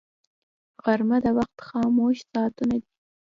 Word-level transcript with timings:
غرمه 0.83 1.17
د 1.25 1.27
وخت 1.37 1.57
خاموش 1.67 2.17
ساعتونه 2.31 2.75
دي 2.81 2.89